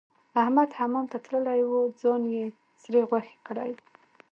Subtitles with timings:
[0.41, 2.45] احمد حمام ته تللی وو؛ ځان يې
[2.81, 3.85] سرې غوښې کړی دی.